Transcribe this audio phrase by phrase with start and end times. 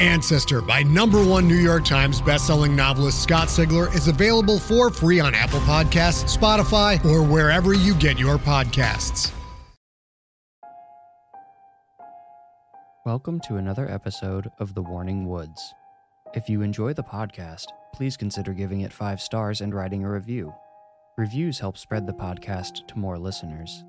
[0.00, 5.18] Ancestor by number one New York Times bestselling novelist Scott Sigler is available for free
[5.18, 9.32] on Apple Podcasts, Spotify, or wherever you get your podcasts.
[13.04, 15.74] Welcome to another episode of The Warning Woods.
[16.34, 20.54] If you enjoy the podcast, please consider giving it five stars and writing a review.
[21.16, 23.82] Reviews help spread the podcast to more listeners.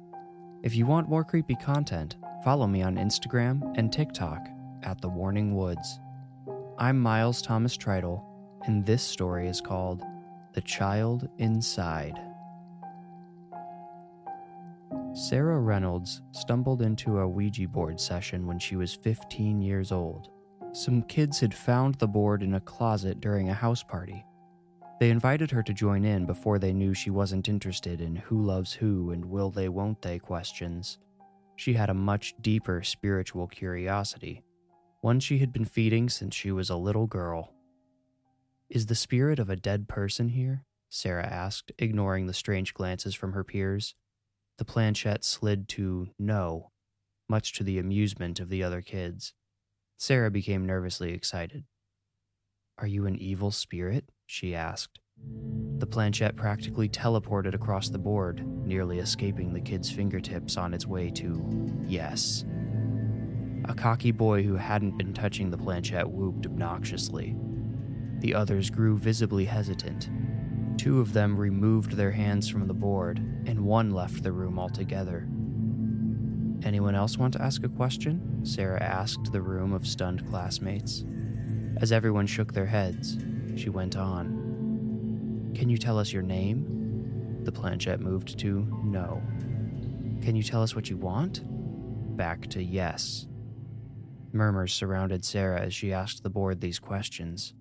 [0.64, 4.48] If you want more creepy content, follow me on Instagram and TikTok
[4.84, 6.00] at The Warning Woods.
[6.78, 8.24] I'm Miles Thomas Tritle,
[8.66, 10.04] and this story is called
[10.54, 12.20] The Child Inside.
[15.14, 20.30] Sarah Reynolds stumbled into a Ouija board session when she was 15 years old.
[20.72, 24.24] Some kids had found the board in a closet during a house party.
[25.00, 28.74] They invited her to join in before they knew she wasn't interested in who loves
[28.74, 31.00] who and will they won't they questions.
[31.56, 34.44] She had a much deeper spiritual curiosity
[35.02, 37.54] one she had been feeding since she was a little girl.
[38.70, 40.66] Is the spirit of a dead person here?
[40.90, 43.96] Sarah asked, ignoring the strange glances from her peers.
[44.58, 46.72] The planchette slid to no,
[47.30, 49.34] much to the amusement of the other kids.
[49.98, 51.64] Sarah became nervously excited.
[52.78, 54.06] Are you an evil spirit?
[54.26, 55.00] she asked.
[55.80, 61.10] The planchette practically teleported across the board, nearly escaping the kid's fingertips on its way
[61.12, 62.46] to yes.
[63.70, 67.36] A cocky boy who hadn't been touching the planchette whooped obnoxiously.
[68.18, 70.10] The others grew visibly hesitant.
[70.80, 75.28] Two of them removed their hands from the board, and one left the room altogether.
[76.64, 78.44] Anyone else want to ask a question?
[78.44, 81.04] Sarah asked the room of stunned classmates.
[81.78, 83.20] As everyone shook their heads,
[83.56, 85.52] she went on.
[85.54, 87.42] Can you tell us your name?
[87.44, 89.22] The planchette moved to no.
[90.24, 91.42] Can you tell us what you want?
[92.18, 93.28] Back to yes.
[94.32, 97.54] Murmurs surrounded Sarah as she asked the board these questions.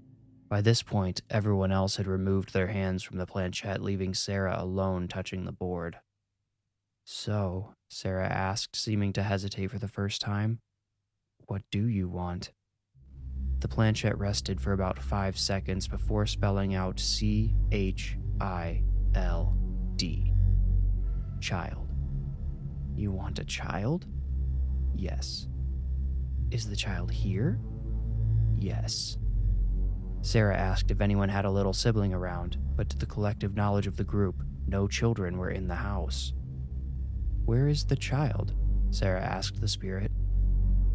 [0.48, 5.08] By this point, everyone else had removed their hands from the planchette, leaving Sarah alone
[5.08, 5.98] touching the board.
[7.04, 10.60] So, Sarah asked, seeming to hesitate for the first time,
[11.46, 12.52] what do you want?
[13.60, 18.82] The planchette rested for about five seconds before spelling out C H I
[19.14, 19.56] L
[19.96, 20.32] D.
[21.40, 21.88] Child.
[22.94, 24.06] You want a child?
[24.94, 25.48] Yes.
[26.50, 27.58] Is the child here?
[28.56, 29.18] Yes.
[30.22, 33.96] Sarah asked if anyone had a little sibling around, but to the collective knowledge of
[33.96, 36.32] the group, no children were in the house.
[37.44, 38.54] Where is the child?
[38.90, 40.10] Sarah asked the spirit.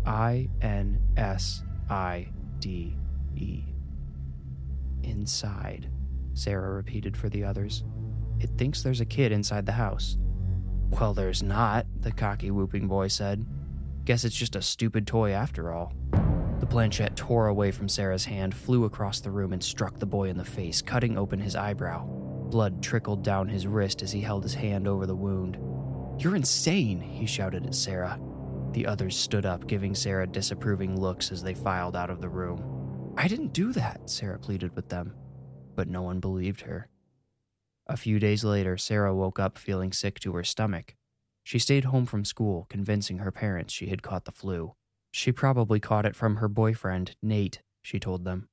[0.05, 2.27] I N S I
[2.59, 2.97] D
[3.35, 3.63] E.
[5.03, 5.89] Inside,
[6.33, 7.83] Sarah repeated for the others.
[8.39, 10.17] It thinks there's a kid inside the house.
[10.89, 13.45] Well, there's not, the cocky whooping boy said.
[14.05, 15.93] Guess it's just a stupid toy after all.
[16.59, 20.29] The planchette tore away from Sarah's hand, flew across the room, and struck the boy
[20.29, 22.05] in the face, cutting open his eyebrow.
[22.05, 25.57] Blood trickled down his wrist as he held his hand over the wound.
[26.21, 28.19] You're insane, he shouted at Sarah.
[28.71, 33.13] The others stood up, giving Sarah disapproving looks as they filed out of the room.
[33.17, 35.13] I didn't do that, Sarah pleaded with them,
[35.75, 36.89] but no one believed her.
[37.87, 40.95] A few days later, Sarah woke up feeling sick to her stomach.
[41.43, 44.75] She stayed home from school, convincing her parents she had caught the flu.
[45.11, 48.47] She probably caught it from her boyfriend, Nate, she told them.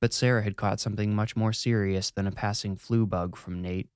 [0.00, 3.88] But Sarah had caught something much more serious than a passing flu bug from Nate.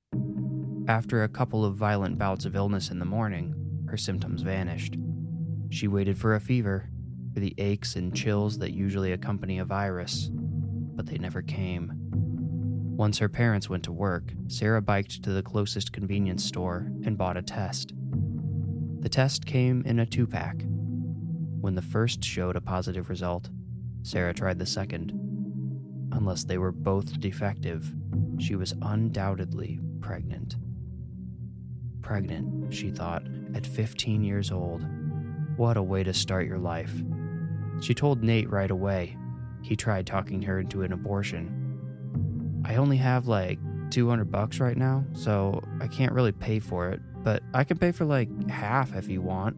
[0.86, 3.54] After a couple of violent bouts of illness in the morning,
[3.88, 4.96] her symptoms vanished.
[5.70, 6.90] She waited for a fever,
[7.32, 11.92] for the aches and chills that usually accompany a virus, but they never came.
[12.96, 17.36] Once her parents went to work, Sarah biked to the closest convenience store and bought
[17.36, 17.94] a test.
[19.04, 20.64] The test came in a two pack.
[21.60, 23.50] When the first showed a positive result,
[24.02, 25.12] Sarah tried the second.
[26.12, 27.94] Unless they were both defective,
[28.38, 30.56] she was undoubtedly pregnant.
[32.00, 33.24] Pregnant, she thought,
[33.54, 34.82] at 15 years old.
[35.58, 36.94] What a way to start your life.
[37.82, 39.18] She told Nate right away.
[39.62, 42.62] He tried talking her into an abortion.
[42.64, 43.58] I only have like
[43.90, 47.90] 200 bucks right now, so I can't really pay for it, but I can pay
[47.90, 49.56] for like half if you want.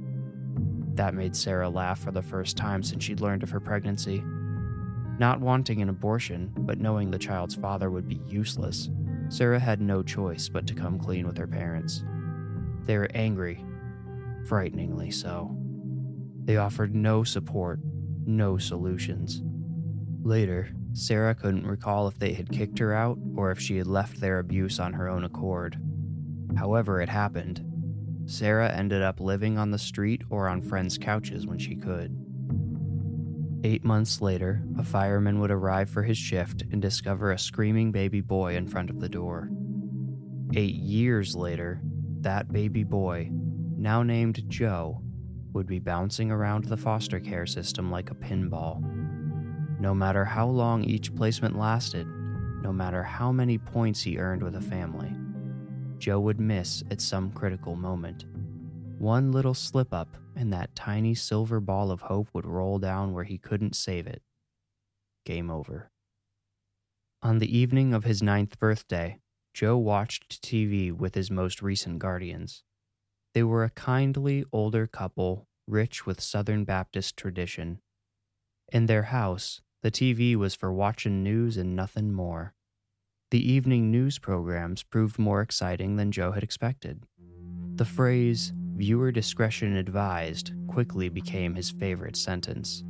[0.96, 4.22] That made Sarah laugh for the first time since she'd learned of her pregnancy.
[5.18, 8.88] Not wanting an abortion, but knowing the child's father would be useless,
[9.28, 12.04] Sarah had no choice but to come clean with her parents.
[12.84, 13.64] They were angry,
[14.46, 15.56] frighteningly so.
[16.44, 17.80] They offered no support,
[18.24, 19.42] no solutions.
[20.22, 24.20] Later, Sarah couldn't recall if they had kicked her out or if she had left
[24.20, 25.78] their abuse on her own accord.
[26.56, 27.64] However, it happened.
[28.26, 32.16] Sarah ended up living on the street or on friends' couches when she could.
[33.64, 38.20] Eight months later, a fireman would arrive for his shift and discover a screaming baby
[38.20, 39.50] boy in front of the door.
[40.54, 41.80] Eight years later,
[42.20, 43.30] that baby boy,
[43.76, 45.02] now named Joe,
[45.52, 48.82] would be bouncing around the foster care system like a pinball.
[49.80, 52.06] No matter how long each placement lasted,
[52.62, 55.12] no matter how many points he earned with a family,
[55.98, 58.26] Joe would miss at some critical moment.
[58.98, 63.24] One little slip up, and that tiny silver ball of hope would roll down where
[63.24, 64.22] he couldn't save it.
[65.24, 65.90] Game over.
[67.22, 69.18] On the evening of his ninth birthday,
[69.54, 72.62] Joe watched TV with his most recent guardians.
[73.32, 77.80] They were a kindly older couple, rich with Southern Baptist tradition.
[78.72, 82.55] In their house, the TV was for watching news and nothing more.
[83.32, 87.02] The evening news programs proved more exciting than Joe had expected.
[87.74, 92.84] The phrase, viewer discretion advised, quickly became his favorite sentence.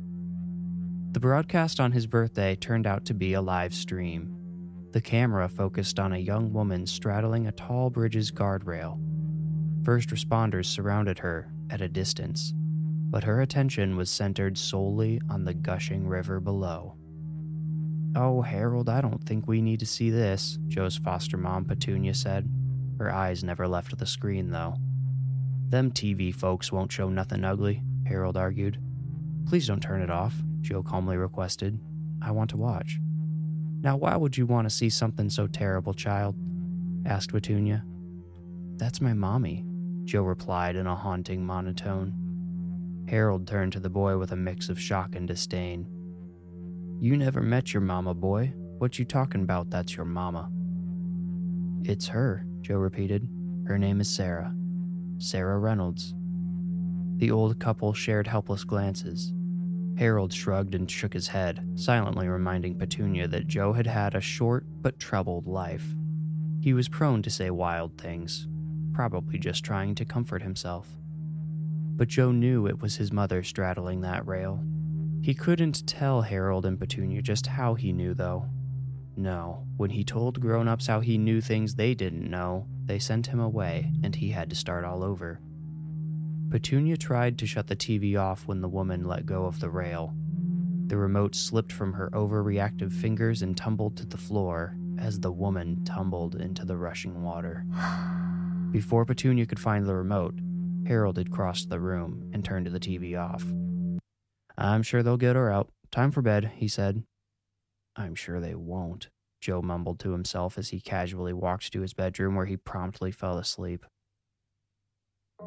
[1.13, 4.31] The broadcast on his birthday turned out to be a live stream.
[4.91, 8.99] The camera focused on a young woman straddling a tall bridge's guardrail.
[9.83, 12.53] First responders surrounded her at a distance,
[13.09, 16.95] but her attention was centered solely on the gushing river below.
[18.15, 22.49] Oh, Harold, I don't think we need to see this, Joe's foster mom, Petunia, said.
[22.97, 24.75] Her eyes never left the screen, though.
[25.69, 28.79] Them TV folks won't show nothing ugly, Harold argued.
[29.47, 31.79] Please don't turn it off, Joe calmly requested.
[32.21, 32.99] I want to watch.
[33.81, 36.35] Now, why would you want to see something so terrible, child?
[37.05, 37.85] asked Petunia.
[38.77, 39.65] That's my mommy,
[40.05, 42.13] Joe replied in a haunting monotone.
[43.07, 45.87] Harold turned to the boy with a mix of shock and disdain.
[46.99, 48.53] You never met your mama, boy.
[48.79, 50.49] What you talking about that's your mama?
[51.83, 53.29] It's her, Joe repeated.
[53.67, 54.55] Her name is Sarah.
[55.19, 56.15] Sarah Reynolds.
[57.17, 59.31] The old couple shared helpless glances.
[59.95, 64.65] Harold shrugged and shook his head, silently reminding Petunia that Joe had had a short
[64.81, 65.95] but troubled life.
[66.61, 68.47] He was prone to say wild things,
[68.91, 70.87] probably just trying to comfort himself.
[71.95, 74.63] But Joe knew it was his mother straddling that rail.
[75.21, 78.47] He couldn't tell Harold and Petunia just how he knew, though.
[79.17, 83.27] No, when he told grown ups how he knew things they didn't know, they sent
[83.27, 85.41] him away and he had to start all over.
[86.49, 90.13] Petunia tried to shut the TV off when the woman let go of the rail.
[90.85, 95.83] The remote slipped from her overreactive fingers and tumbled to the floor as the woman
[95.83, 97.65] tumbled into the rushing water.
[98.71, 100.35] Before Petunia could find the remote,
[100.85, 103.43] Harold had crossed the room and turned the TV off.
[104.57, 105.69] I'm sure they'll get her out.
[105.91, 107.03] Time for bed, he said.
[107.95, 109.09] I'm sure they won't,
[109.41, 113.37] Joe mumbled to himself as he casually walked to his bedroom where he promptly fell
[113.37, 113.85] asleep.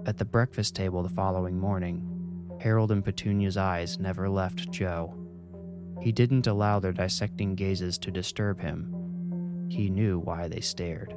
[0.07, 5.15] At the breakfast table the following morning, Harold and Petunia's eyes never left Joe.
[6.01, 9.67] He didn't allow their dissecting gazes to disturb him.
[9.69, 11.15] He knew why they stared.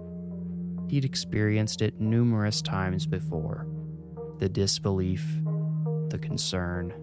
[0.90, 3.68] He'd experienced it numerous times before
[4.40, 5.26] the disbelief,
[6.10, 6.94] the concern,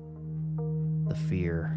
[1.10, 1.76] the fear.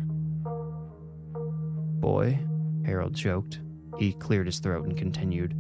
[2.00, 2.40] Boy,
[2.86, 3.62] Harold choked.
[3.98, 5.56] He cleared his throat and continued.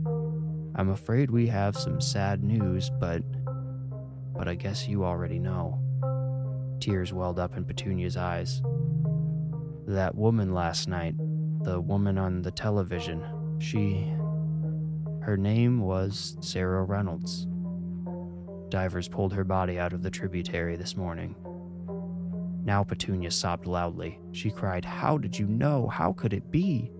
[0.75, 3.23] I'm afraid we have some sad news, but.
[4.35, 5.79] But I guess you already know.
[6.79, 8.61] Tears welled up in Petunia's eyes.
[9.87, 11.15] That woman last night,
[11.63, 13.23] the woman on the television,
[13.59, 14.07] she.
[15.21, 17.47] Her name was Sarah Reynolds.
[18.69, 21.35] Divers pulled her body out of the tributary this morning.
[22.65, 24.19] Now Petunia sobbed loudly.
[24.31, 25.87] She cried, How did you know?
[25.87, 26.91] How could it be?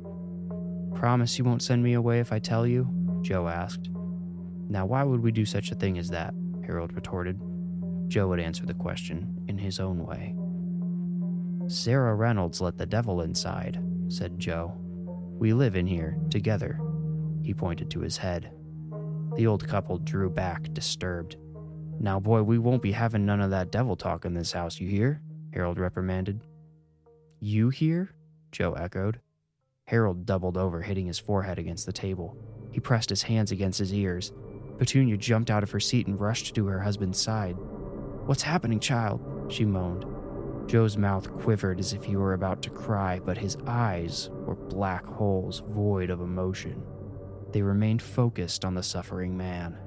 [0.93, 2.87] Promise you won't send me away if I tell you?
[3.21, 3.89] Joe asked.
[4.69, 6.33] Now, why would we do such a thing as that?
[6.65, 7.39] Harold retorted.
[8.07, 10.35] Joe would answer the question in his own way.
[11.67, 14.73] Sarah Reynolds let the devil inside, said Joe.
[15.39, 16.79] We live in here, together.
[17.41, 18.51] He pointed to his head.
[19.35, 21.37] The old couple drew back, disturbed.
[21.99, 24.87] Now, boy, we won't be having none of that devil talk in this house, you
[24.87, 25.21] hear?
[25.53, 26.41] Harold reprimanded.
[27.39, 28.09] You here?
[28.51, 29.19] Joe echoed.
[29.85, 32.35] Harold doubled over, hitting his forehead against the table.
[32.71, 34.31] He pressed his hands against his ears.
[34.79, 37.55] Petunia jumped out of her seat and rushed to her husband's side.
[38.25, 39.21] What's happening, child?
[39.49, 40.05] she moaned.
[40.67, 45.05] Joe's mouth quivered as if he were about to cry, but his eyes were black
[45.05, 46.81] holes void of emotion.
[47.51, 49.77] They remained focused on the suffering man.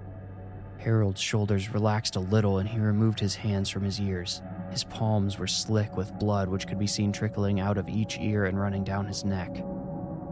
[0.87, 4.40] Harold's shoulders relaxed a little and he removed his hands from his ears.
[4.71, 8.45] His palms were slick with blood, which could be seen trickling out of each ear
[8.45, 9.50] and running down his neck.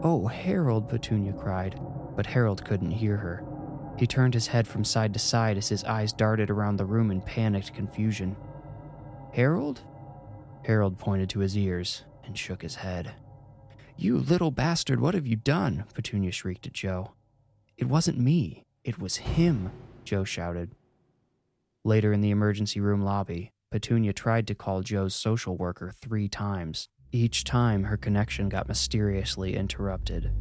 [0.01, 1.77] Oh, Harold, Petunia cried,
[2.15, 3.43] but Harold couldn't hear her.
[3.99, 7.11] He turned his head from side to side as his eyes darted around the room
[7.11, 8.37] in panicked confusion.
[9.33, 9.81] Harold?
[10.63, 13.11] Harold pointed to his ears and shook his head.
[13.97, 15.83] You little bastard, what have you done?
[15.93, 17.11] Petunia shrieked at Joe.
[17.77, 19.71] It wasn't me, it was him,
[20.05, 20.71] Joe shouted.
[21.83, 26.87] Later in the emergency room lobby, Petunia tried to call Joe's social worker three times.
[27.11, 30.31] Each time, her connection got mysteriously interrupted.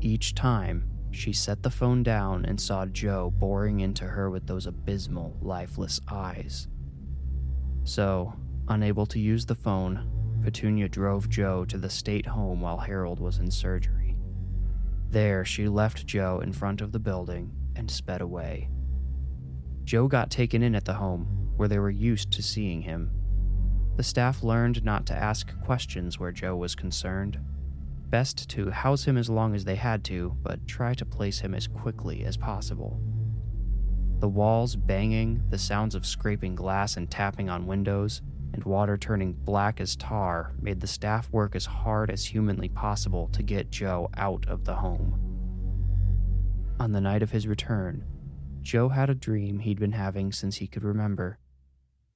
[0.00, 4.66] Each time, she set the phone down and saw Joe boring into her with those
[4.66, 6.68] abysmal, lifeless eyes.
[7.84, 8.34] So,
[8.68, 10.10] unable to use the phone,
[10.42, 14.16] Petunia drove Joe to the state home while Harold was in surgery.
[15.10, 18.68] There, she left Joe in front of the building and sped away.
[19.86, 23.12] Joe got taken in at the home, where they were used to seeing him.
[23.96, 27.38] The staff learned not to ask questions where Joe was concerned.
[28.10, 31.54] Best to house him as long as they had to, but try to place him
[31.54, 33.00] as quickly as possible.
[34.18, 39.34] The walls banging, the sounds of scraping glass and tapping on windows, and water turning
[39.34, 44.10] black as tar made the staff work as hard as humanly possible to get Joe
[44.16, 45.20] out of the home.
[46.80, 48.04] On the night of his return,
[48.66, 51.38] Joe had a dream he'd been having since he could remember.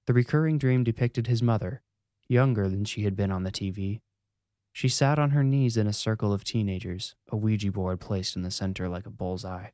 [0.08, 1.80] The recurring dream depicted his mother,
[2.26, 4.00] younger than she had been on the TV.
[4.72, 8.42] She sat on her knees in a circle of teenagers, a Ouija board placed in
[8.42, 9.68] the center like a bullseye.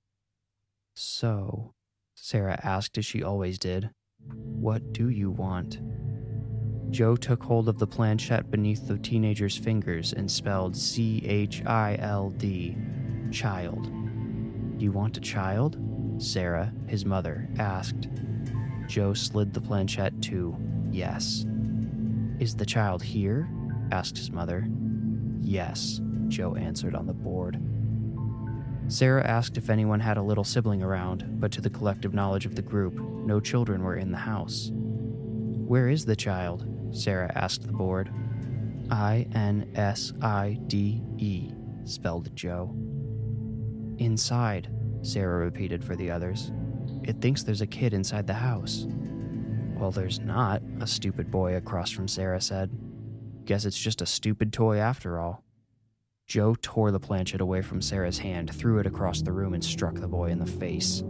[0.95, 1.73] So,
[2.15, 3.89] Sarah asked as she always did,
[4.29, 5.81] What do you want?
[6.91, 11.97] Joe took hold of the planchette beneath the teenager's fingers and spelled C H I
[12.01, 12.77] L D,
[13.33, 13.91] child.
[14.77, 15.79] You want a child?
[16.19, 18.09] Sarah, his mother, asked.
[18.87, 20.57] Joe slid the planchette to
[20.91, 21.45] yes.
[22.39, 23.49] Is the child here?
[23.93, 24.69] asked his mother.
[25.41, 27.61] Yes, Joe answered on the board.
[28.89, 32.55] Sarah asked if anyone had a little sibling around, but to the collective knowledge of
[32.55, 34.71] the group, no children were in the house.
[34.73, 36.67] Where is the child?
[36.93, 38.13] Sarah asked the board.
[38.91, 41.51] I N S I D E,
[41.85, 42.75] spelled Joe.
[43.99, 44.69] Inside,
[45.07, 46.53] Sarah repeated for the others.
[47.05, 48.87] It thinks there's a kid inside the house.
[49.77, 52.71] Well, there's not, a stupid boy across from Sarah said.
[53.45, 55.45] Guess it's just a stupid toy after all.
[56.27, 59.95] Joe tore the planchette away from Sarah's hand, threw it across the room, and struck
[59.95, 61.01] the boy in the face.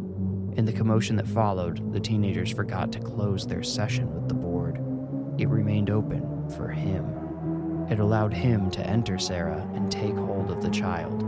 [0.57, 4.77] In the commotion that followed, the teenagers forgot to close their session with the board.
[5.39, 7.87] It remained open for him.
[7.91, 11.21] It allowed him to enter Sarah and take hold of the child,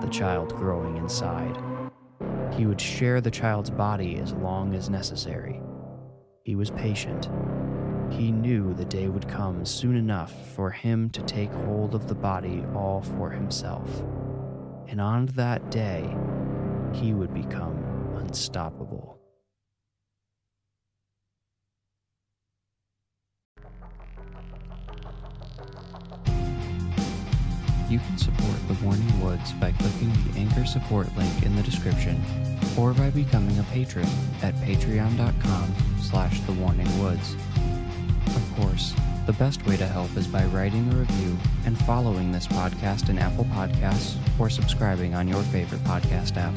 [0.00, 1.56] the child growing inside.
[2.52, 5.60] He would share the child's body as long as necessary.
[6.44, 7.30] He was patient.
[8.10, 12.14] He knew the day would come soon enough for him to take hold of the
[12.14, 14.02] body all for himself.
[14.88, 16.16] And on that day,
[16.92, 17.84] he would become
[18.16, 19.19] unstoppable.
[27.90, 32.22] You can support The Warning Woods by clicking the Anchor support link in the description
[32.78, 34.06] or by becoming a patron
[34.42, 37.34] at patreon.com slash The Warning Woods.
[38.28, 38.94] Of course,
[39.26, 43.18] the best way to help is by writing a review and following this podcast in
[43.18, 46.54] Apple Podcasts or subscribing on your favorite podcast app.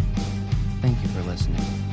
[0.81, 1.92] Thank you for listening.